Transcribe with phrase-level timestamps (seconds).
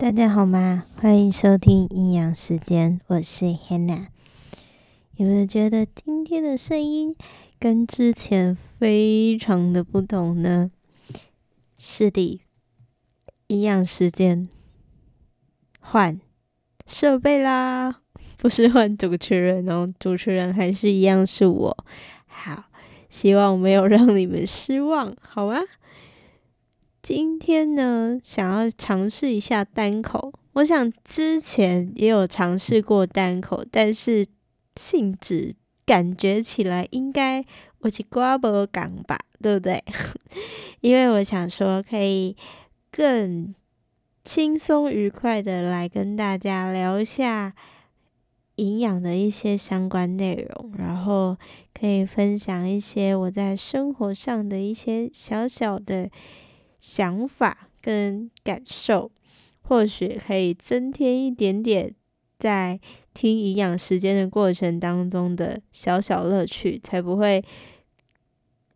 [0.00, 0.84] 大家好吗？
[0.96, 4.06] 欢迎收听营养时间，我是 Hannah。
[5.16, 7.14] 有没有觉得今天的声音
[7.58, 10.70] 跟之前非常的不同呢？
[11.76, 12.40] 是的，
[13.48, 14.48] 营养时间
[15.78, 16.18] 换
[16.86, 18.00] 设备啦，
[18.38, 21.84] 不是换主持人哦，主持人还是一样是我。
[22.24, 22.64] 好，
[23.10, 25.60] 希望没有让你们失望，好吗？
[27.02, 30.32] 今天呢，想要尝试一下单口。
[30.52, 34.26] 我想之前也有尝试过单口，但是
[34.76, 35.54] 性质
[35.86, 37.42] 感觉起来应该
[37.80, 39.82] 我是瓜不港吧，对不对？
[40.82, 42.36] 因为我想说可以
[42.90, 43.54] 更
[44.22, 47.54] 轻松愉快的来跟大家聊一下
[48.56, 51.38] 营养的一些相关内容，然后
[51.72, 56.10] 可以分享一些我在生活上的一些小小的。
[56.80, 59.10] 想法跟感受，
[59.60, 61.94] 或许可以增添一点点
[62.38, 62.80] 在
[63.12, 67.44] 听营养时间的过程当中的小小乐趣，才不会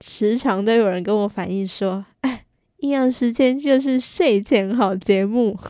[0.00, 2.46] 时常都有人跟我反映说：“哎，
[2.78, 5.58] 营养时间就是睡前好节目。”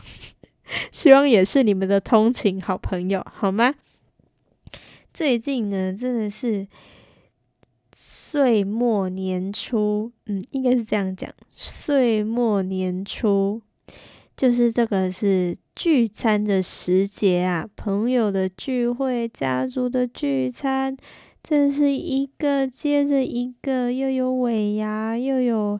[0.89, 3.75] 希望也是你们的通勤好朋友，好吗？
[5.13, 6.67] 最近呢，真的是。
[8.03, 11.29] 岁末年初，嗯，应该是这样讲。
[11.51, 13.61] 岁末年初，
[14.35, 20.97] 就是这个是聚餐的时节啊，朋友的聚会，家族的聚餐，
[21.43, 25.79] 这是一个接着一个，又有尾牙，又有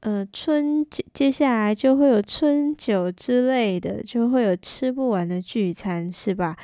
[0.00, 6.56] 呃春，接下来就会有春酒之类的，就会有吃不完的聚餐，是吧？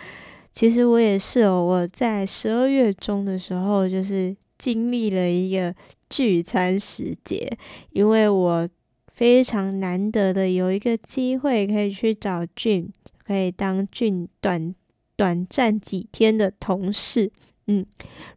[0.53, 4.37] 其实我也是哦，我在十二月中的时候，就是。
[4.63, 5.75] 经历了一个
[6.09, 7.59] 聚餐时节，
[7.91, 8.69] 因为我
[9.13, 12.89] 非常难得的有一个机会可以去找俊，
[13.27, 14.73] 可以当俊短
[15.17, 17.33] 短暂几天的同事。
[17.67, 17.85] 嗯，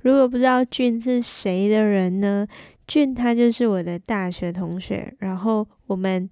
[0.01, 2.47] 如果不知道俊是谁的人呢？
[2.87, 6.27] 俊他就是我的大学同学，然后我们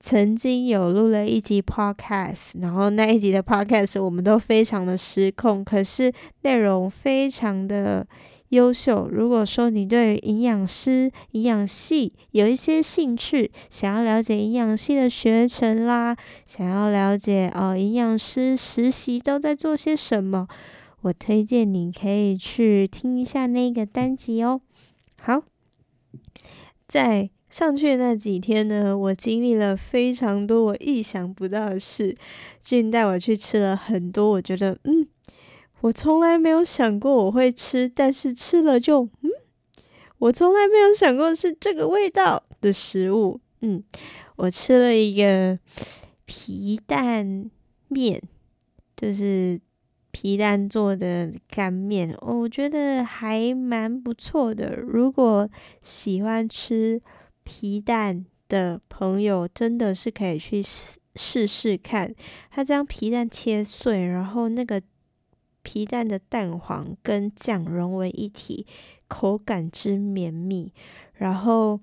[0.00, 6.12] 曾经有录了一集 podcast，然后那一集的 podcast 我们都非常的失控，可是
[6.42, 8.04] 内容非常的。
[8.50, 9.08] 优秀。
[9.10, 16.16] 如果说你对营养师、营养系有一些兴趣，想要了解营养系的学程啦，
[16.46, 20.48] 想要了解哦，营养师实习都在做些什么，
[21.02, 24.60] 我推荐你可以去听一下那个单集哦。
[25.20, 25.42] 好，
[26.86, 32.16] 在上去那几天呢，我经历了非常多我意想不到的事，
[32.60, 35.06] 俊带我去吃了很多，我觉得嗯。
[35.80, 39.30] 我从来没有想过我会吃，但是吃了就嗯，
[40.18, 43.40] 我从来没有想过是这个味道的食物。
[43.60, 43.84] 嗯，
[44.34, 45.56] 我吃了一个
[46.24, 47.48] 皮蛋
[47.86, 48.20] 面，
[48.96, 49.60] 就是
[50.10, 54.74] 皮蛋做的干面，我觉得还蛮不错的。
[54.74, 55.48] 如果
[55.80, 57.00] 喜欢吃
[57.44, 62.12] 皮蛋的朋友，真的是可以去试试试看。
[62.50, 64.82] 他将皮蛋切碎，然后那个。
[65.70, 68.66] 皮蛋的蛋黄跟酱融为一体，
[69.06, 70.72] 口感之绵密。
[71.16, 71.78] 然后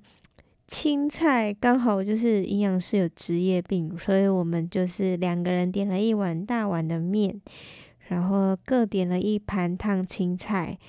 [0.66, 7.40] 青菜刚好就是营养师有职业病，所以我们就是两个人点了一碗大碗的面，
[8.08, 10.80] 然后各点了一盘烫青菜。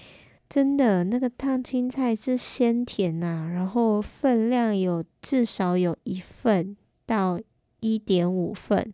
[0.48, 6.74] 真的，那个烫青菜是鲜甜呐、啊，然后分量有至少有一份
[7.04, 7.38] 到
[7.80, 8.90] 一点五份，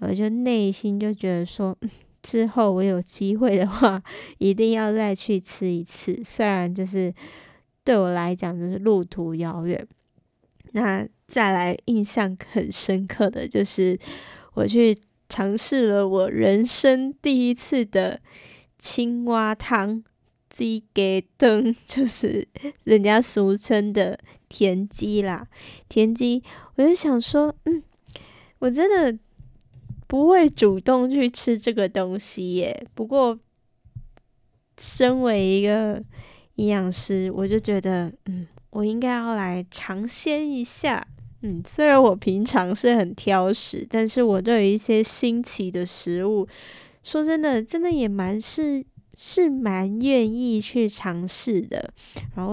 [0.00, 1.78] 我就内心就觉得说。
[2.24, 4.02] 之后我有机会的话，
[4.38, 6.18] 一定要再去吃一次。
[6.24, 7.12] 虽然就是
[7.84, 9.86] 对我来讲就是路途遥远。
[10.72, 13.98] 那再来印象很深刻的就是
[14.54, 14.96] 我去
[15.28, 18.18] 尝试了我人生第一次的
[18.78, 20.02] 青蛙汤，
[20.48, 22.48] 鸡给灯， 就是
[22.84, 24.18] 人家俗称的
[24.48, 25.46] 田鸡啦。
[25.90, 26.42] 田鸡，
[26.76, 27.82] 我就想说，嗯，
[28.60, 29.18] 我真的。
[30.14, 32.86] 不会主动去吃这个东西耶。
[32.94, 33.36] 不过，
[34.78, 36.00] 身为一个
[36.54, 41.04] 营养师，我就觉得，嗯，我应该要来尝鲜一下。
[41.42, 46.46] 嗯，虽然我平常是很挑食，但是我对于一些新奇的食物，
[47.02, 51.92] 说真的，真的也蛮是是蛮愿意去尝试的。
[52.36, 52.52] 然后，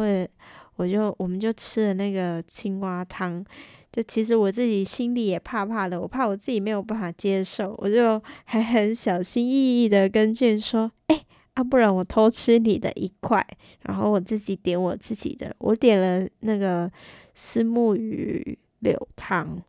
[0.78, 3.46] 我就我们就吃了那个青蛙汤。
[3.92, 13.46] 就其实我自己心里也怕怕的，我怕我自己没有办法接受，我就还很小心翼翼的跟俊说：“哎，啊，不然我偷吃你的一块，
[13.82, 15.54] 然后我自己点我自己的。
[15.60, 16.90] 我点了那个
[17.36, 19.62] 虱目鱼柳汤，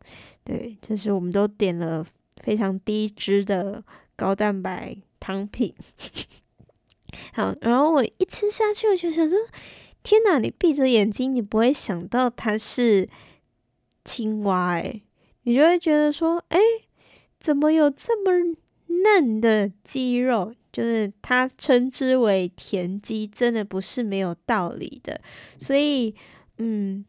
[0.45, 2.05] 对，就是我们都点了
[2.41, 3.83] 非常低脂的
[4.15, 5.73] 高蛋白汤品。
[7.33, 9.37] 好，然后我一吃下去，我就想说：
[10.01, 10.39] 天哪！
[10.39, 13.07] 你闭着眼睛，你不会想到它是
[14.03, 15.03] 青蛙诶，
[15.43, 16.59] 你就会觉得说：诶，
[17.39, 18.55] 怎么有这么
[18.87, 20.53] 嫩的鸡肉？
[20.71, 25.21] 就是它称之为田鸡，真的不是没有道理的。
[25.59, 26.15] 所以，
[26.57, 27.05] 嗯，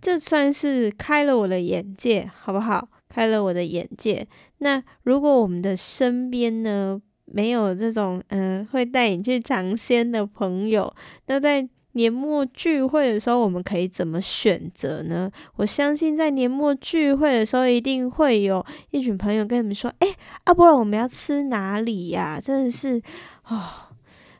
[0.00, 2.88] 这算是开了我的眼界，好不好？
[3.08, 4.28] 开了我的眼界。
[4.58, 10.94] 那如果我们的身边呢，没有这种嗯、会带你去尝鲜的朋友，
[11.26, 15.30] 那在年末聚会的时候，我们可以怎么选择呢？
[15.56, 20.08] 我相信在年末聚会的时候，一定会有一群朋友跟你们说：“哎，
[20.44, 23.00] 啊，不然我们要吃哪里呀？”真的是
[23.48, 23.62] 哦，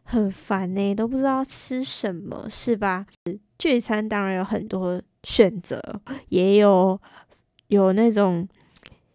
[0.04, 3.06] 很烦呢，都不知道吃什么，是吧？
[3.58, 5.80] 聚餐当然有很多选择，
[6.28, 7.00] 也有
[7.68, 8.46] 有那种。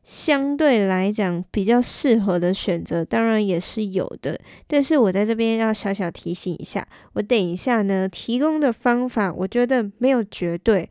[0.04, 4.40] 相对来讲比较适合的选择，当然也是有的。
[4.68, 10.90] 但是我在这边要小小提醒一下，我等一下呢提供的方法，我觉得没有绝对，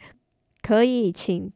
[0.63, 1.53] 可以请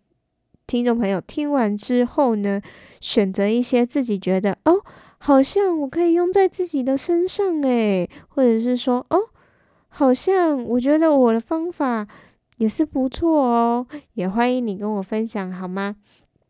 [0.67, 2.61] 听众朋友听完之后呢，
[3.01, 4.83] 选择一些自己觉得哦，
[5.19, 9.21] 好像我可以用在自己的身上诶，或者是说哦，
[9.89, 12.09] 好像我觉得我的方法
[12.57, 15.97] 也是不错哦，也欢迎你跟我分享好吗？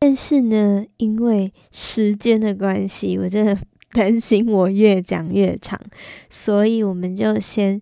[0.06, 3.58] 但是呢，因为时间的关系，我真的
[3.90, 5.80] 担心我越讲越长，
[6.28, 7.80] 所以我们就先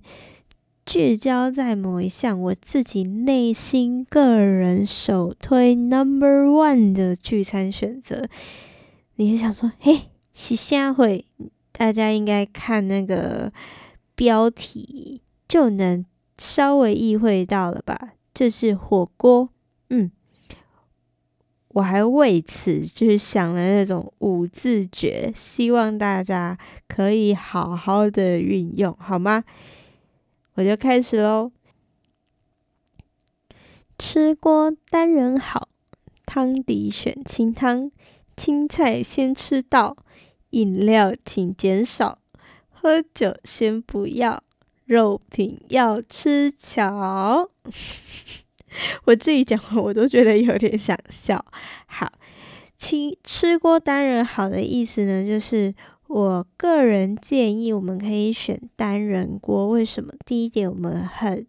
[0.86, 8.28] 聚焦在某一项我自己内心个人首推 number one 的聚餐选择。
[9.16, 10.02] 你想说，嘿，
[10.32, 11.24] 是啥会？
[11.72, 13.52] 大家应该看那个
[14.14, 16.06] 标题就能
[16.38, 18.12] 稍微意会到了吧？
[18.32, 19.48] 这是火锅，
[19.90, 20.12] 嗯。
[21.72, 29.44] 我还为此就是想了那种五字诀，希望大家可以好好的运用，好吗？
[30.54, 31.50] 我就开始喽。
[33.98, 35.68] 吃锅单人好，
[36.26, 37.90] 汤底选清汤，
[38.36, 39.96] 青菜先吃到，
[40.50, 42.18] 饮料请减少，
[42.70, 44.42] 喝酒先不要，
[44.84, 47.48] 肉品要吃巧。
[49.04, 51.44] 我自己讲完我都觉得有点想笑。
[51.86, 52.12] 好，
[52.76, 55.74] 吃吃锅单人好的意思呢，就是
[56.08, 59.68] 我个人建议我们可以选单人锅。
[59.68, 60.12] 为什么？
[60.24, 61.46] 第一点，我们很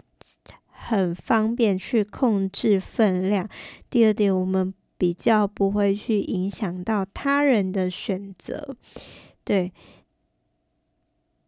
[0.68, 3.46] 很方便去控制分量；
[3.90, 8.76] 第二点，我们比较不会去影响到他人的选择。
[9.44, 9.74] 对，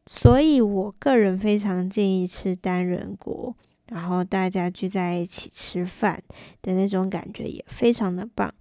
[0.06, 3.56] 所以我个人非常建议吃单人锅。
[3.90, 6.22] 然后大家聚在一起吃饭
[6.62, 8.54] 的那种感觉也非常的棒。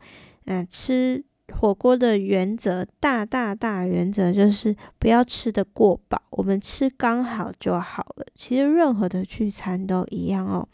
[0.46, 8.26] 嗯、吃火锅的原则，大大大原则就是不要吃的过饱，我们吃刚好就好了。
[8.34, 10.68] 其实任何的聚餐都一样哦，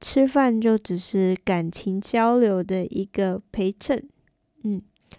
[0.00, 4.08] 吃饭就只是感情交流的一个陪衬。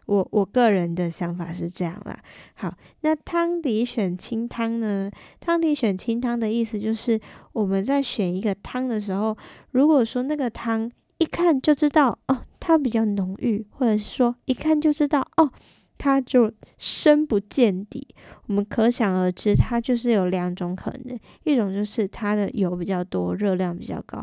[0.05, 2.17] 我我个人的想法是这样啦。
[2.55, 5.11] 好，那汤底选清汤呢？
[5.39, 7.19] 汤底选清汤的意思就是
[7.53, 9.37] 我们在选一个汤的时候，
[9.71, 15.51] 如果说那个汤一看就知道哦，它比较浓郁，或者是说一看就知道哦。
[15.97, 18.07] 它就深不见底，
[18.45, 24.19] 我们可想而知，它就是有两种可能：一种就是它的油比较多，热量比较高；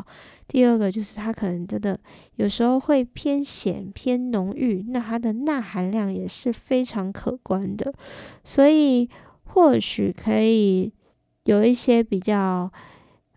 [0.47, 1.99] 第二个就是它可能真的
[2.35, 7.93] 有时候会偏咸、偏浓郁，那它的钠含量也是非常可观的。
[8.43, 9.09] 所以
[9.43, 10.93] 或许可以
[11.43, 12.71] 有一些比较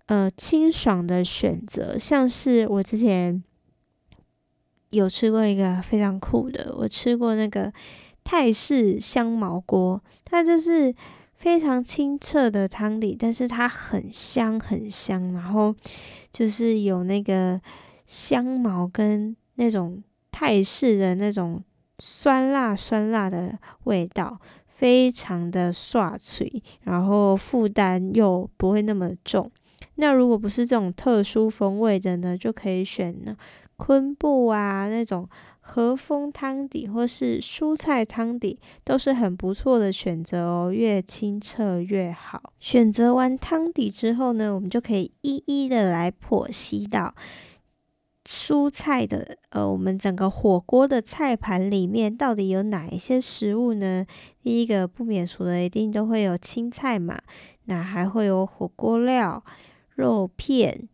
[0.06, 3.42] 呃清爽的选择，像是我之前
[4.90, 7.72] 有吃过一个非常酷的，我吃过那个。
[8.30, 10.94] 泰式香茅锅，它就是
[11.32, 15.74] 非常清澈的汤底，但是它很香很香，然后
[16.30, 17.58] 就是有那个
[18.04, 21.64] 香茅跟那种泰式的那种
[22.00, 29.50] 酸辣酸辣的味道，非常的爽脆，然后负担又不会那么重。
[29.94, 33.34] 那如果不是这种特殊风味的呢，就可以选呢
[33.78, 35.26] 昆布啊那种。
[35.70, 42.54] 和风汤底或是蔬菜汤底都是很不错的选择哦，越清澈越好。
[42.58, 47.14] 选择完汤底之后呢，我们就可以一一的来剖析到
[48.24, 54.06] 蔬菜的呃，我们整个火锅的菜盘里面到底有哪一些食物呢？
[54.42, 57.20] 第一个不免俗的一定都会有青菜嘛，
[57.66, 59.44] 那还会有火锅料、
[59.94, 60.88] 肉片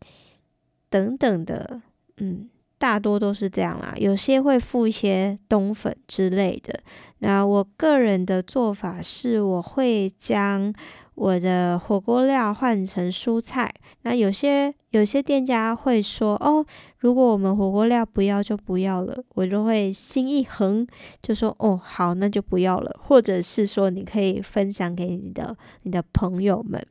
[0.91, 1.83] 等等的，
[2.17, 2.51] 嗯。
[2.85, 6.79] 大多都是这样啦，有些会附一些冬粉之类的。
[7.21, 10.71] 那我个人的做法是，我会将
[11.15, 13.73] 我的火锅料换成蔬菜。
[14.03, 16.63] 那有些有些店家会说，哦，
[16.99, 20.87] 如果我们火锅料不要就不要了，我就会心一横，
[21.23, 22.95] 就说，哦，好，那就不要了。
[23.01, 26.87] 或者是说，你可以分享给你的你的朋友们。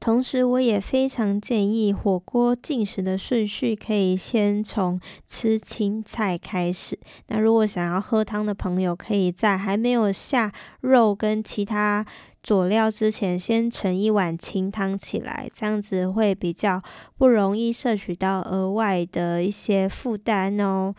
[0.00, 6.98] 同时，我也非常建议火锅进食的顺序可以先从吃青菜开始。
[7.26, 12.06] 那如果想要喝汤的朋友，可以在还没有下肉跟其他
[12.42, 16.82] 佐料之前，先盛一碗清汤起来，这样子会比较
[17.16, 20.94] 不容易摄取到额外的一些负担哦。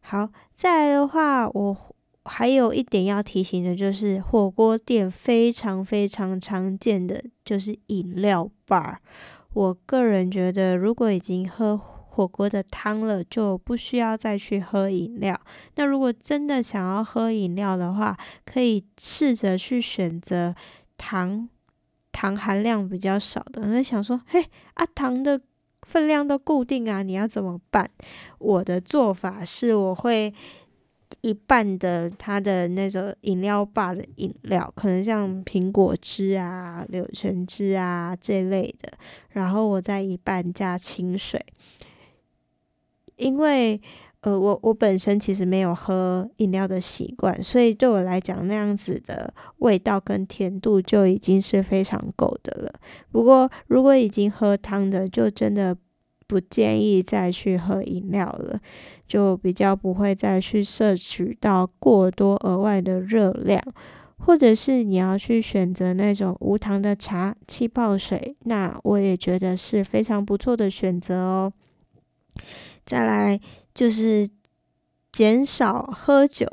[0.00, 1.76] 好，再来的话，我。
[2.24, 8.96] 还有一点要提醒的，就是火锅店非常非常常见的就是饮料 bar。
[9.54, 15.40] 我个人觉得，如果已经喝火锅的汤了，就不需要再去喝饮料。
[15.76, 20.54] 那如果真的想要喝饮料的话，可以试着去选择
[20.98, 21.48] 糖
[22.12, 23.62] 糖含量比较少的。
[23.62, 25.40] 我在想说，嘿啊，糖的
[25.82, 27.90] 分量都固定啊，你要怎么办？
[28.38, 30.34] 我的做法是，我会。
[31.22, 38.92] 一半的它的那种饮料吧的饮料，可能像苹果汁啊、柳橙汁啊这类的，
[39.30, 41.44] 然后我再一半加清水，
[43.16, 43.80] 因为
[44.22, 52.72] 呃我我本身其实没有喝饮料的习惯，所以对我来讲那样子的味道跟甜度就已经是非常够的了。
[53.10, 55.76] 不过如果已经喝汤的，就真的。
[56.30, 58.60] 不建议再去喝饮料了，
[59.08, 63.60] 就比较不会再去摄取到过多额外的热量，
[64.16, 71.52] 或者是你要去选择那种无糖的茶、气泡水，那我也觉得是非常不错的选择哦。
[72.86, 73.40] 再来
[73.74, 74.28] 就是
[75.10, 76.46] 减少喝酒，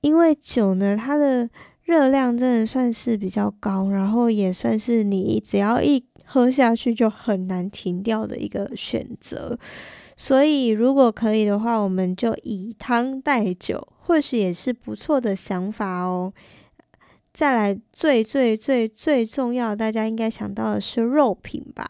[0.00, 1.48] 因为酒呢，它的
[1.90, 9.58] 热量真的算是比较高，然后也算是你只要一喝下去就很难停掉的一个选择，
[10.16, 16.32] 所以如果可以的话，我们就以汤代酒，或许也是不错的想法哦。
[17.34, 21.84] 再来，最最最最重要，大家应该想到的是肉品吧？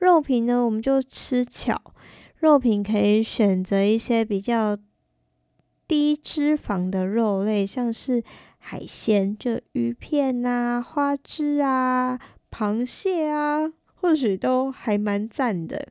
[0.00, 1.80] 肉品呢，我们就吃巧，
[2.40, 4.76] 肉品可以选择一些比较
[5.88, 8.22] 低脂肪的肉类，像是
[8.68, 12.18] 海鲜，就鱼片啊、花枝啊、
[12.50, 13.72] 螃蟹啊。
[13.98, 15.88] 或许都还蛮赞的，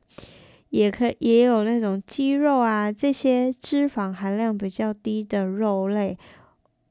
[0.70, 6.16] 也可也有那种鸡肉啊，这些脂肪含量比较低的肉类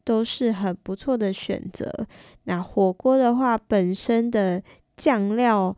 [0.03, 2.05] 都是很不错的选择。
[2.43, 4.61] 那火锅的话，本身的
[4.95, 5.75] 酱料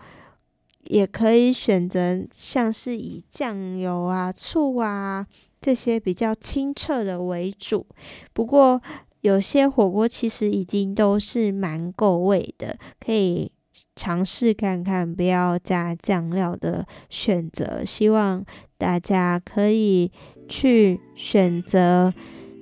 [0.85, 5.25] 也可以选择像是以酱油啊、醋啊
[5.61, 7.85] 这些比较清澈的为主。
[8.33, 8.81] 不过
[9.27, 13.51] 有些火锅其实已经都是蛮够味的，可以。
[13.95, 18.43] 尝试看看不要加酱料的选择，希望
[18.75, 20.11] 大家可以
[20.49, 22.11] 去选择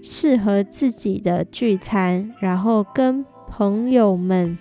[0.04, 4.58] 适合自己的聚餐，然后跟朋友们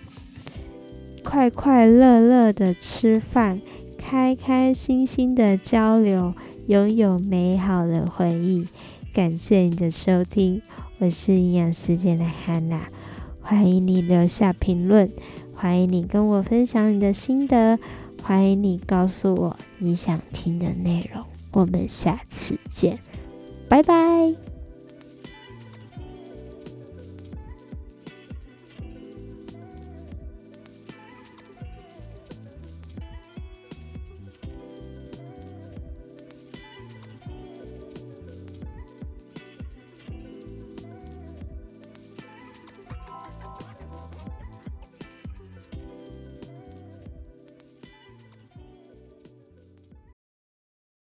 [1.24, 3.60] 快快乐乐的吃饭，
[3.98, 6.34] 开开心心的交流，
[6.68, 8.64] 拥有美好的回忆。
[9.12, 10.62] 感谢你的收听，
[11.04, 12.80] 我是营养世界的 Hana，
[13.42, 15.12] 欢迎你留下评论。
[15.54, 17.78] 欢迎你跟我分享你的心得，
[18.22, 21.22] 欢迎你告诉我你想听的内容。
[21.52, 22.98] 我们下次见，
[23.68, 24.53] 拜拜。